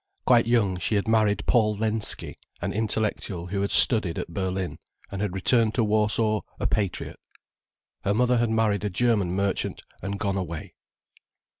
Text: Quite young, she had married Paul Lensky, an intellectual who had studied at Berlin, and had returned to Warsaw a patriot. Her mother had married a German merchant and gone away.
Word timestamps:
Quite 0.25 0.47
young, 0.47 0.79
she 0.79 0.95
had 0.95 1.07
married 1.07 1.43
Paul 1.45 1.75
Lensky, 1.77 2.35
an 2.59 2.73
intellectual 2.73 3.45
who 3.45 3.61
had 3.61 3.69
studied 3.69 4.17
at 4.17 4.33
Berlin, 4.33 4.79
and 5.11 5.21
had 5.21 5.35
returned 5.35 5.75
to 5.75 5.83
Warsaw 5.83 6.41
a 6.59 6.65
patriot. 6.65 7.19
Her 8.03 8.15
mother 8.15 8.39
had 8.39 8.49
married 8.49 8.83
a 8.83 8.89
German 8.89 9.31
merchant 9.35 9.83
and 10.01 10.17
gone 10.19 10.37
away. 10.37 10.73